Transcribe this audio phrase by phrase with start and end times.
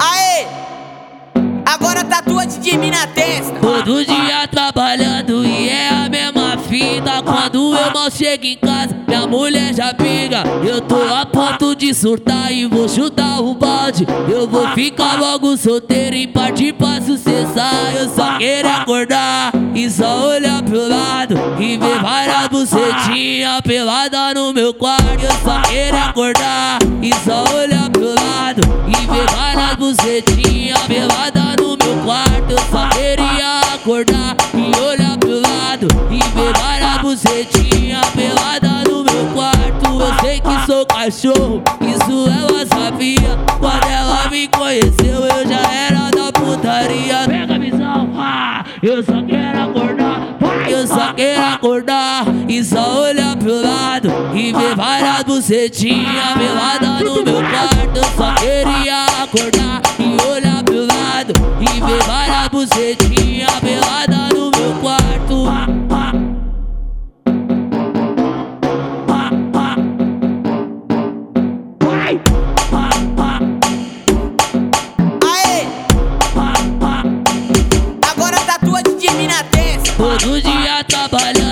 [0.00, 0.46] Aê!
[1.66, 3.58] Agora tatua de mim na testa.
[3.60, 7.22] Todo dia trabalhando e é a mesma fita.
[7.24, 10.44] Quando eu mal chego em casa, minha mulher já briga.
[10.64, 14.06] Eu tô a ponto de surtar e vou chutar o balde.
[14.30, 17.96] Eu vou ficar logo solteiro e partir pra sucessar.
[17.96, 22.27] Eu só quero acordar e só olhar pro lado e ver várias
[22.78, 25.22] bucetinhas pelada no meu quarto.
[25.22, 31.76] Eu só quero acordar e só olhar pro lado e ver várias bucetinhas pelada no
[31.76, 32.50] meu quarto.
[32.50, 39.26] Eu só queria acordar e olhar pro lado e ver várias bucetinhas pelada no meu
[39.34, 40.00] quarto.
[40.00, 43.36] Eu sei que sou cachorro, isso ela sabia.
[43.58, 47.26] Quando ela me conheceu, eu já era da putaria.
[47.26, 49.97] Pega a visão, ah, eu só quero acordar.
[55.48, 58.00] Várias bucetinhas pelada no meu quarto.
[58.16, 65.48] Só queria acordar e olhar pro lado e ver várias bucetinhas pelada no meu quarto.
[75.24, 75.66] Aê!
[78.10, 79.92] Agora tatua de mim na testa.
[79.96, 81.47] Todo dia trabalhando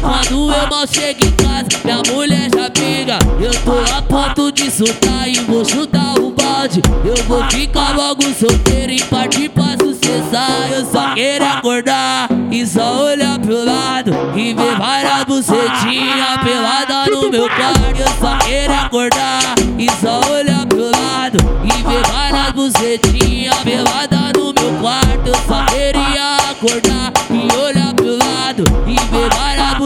[0.00, 3.18] Quando eu mal chego em casa, minha mulher já briga.
[3.40, 6.82] Eu tô a ponto de soltar e vou chutar o balde.
[7.04, 10.70] Eu vou ficar logo solteiro e partir pra sucessar.
[10.72, 17.30] Eu só quero acordar e só olhar pro lado e ver várias bucetinhas pelada no
[17.30, 18.00] meu quarto.
[18.00, 24.52] Eu só quero acordar e só olhar pro lado e ver várias bucetinhas pelada no
[24.52, 25.28] meu quarto.
[25.28, 27.77] Eu só queria acordar e olhar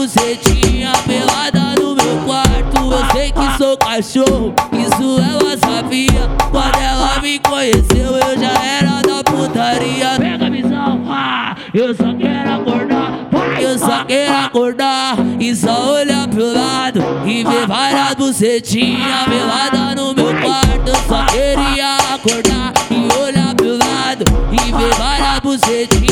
[0.03, 2.91] várias bucetinhas pelada no meu quarto.
[2.91, 6.29] Eu sei que sou cachorro, isso ela sabia.
[6.51, 10.15] Quando ela me conheceu, eu já era da putaria.
[10.17, 13.29] Pega a visão, ah, eu só quero acordar.
[13.59, 20.13] Eu só quero acordar e só olhar pro lado e ver várias bucetinhas pelada no
[20.13, 20.87] meu quarto.
[20.87, 26.03] Eu só queria acordar e olhar pro lado e ver várias bucetinhas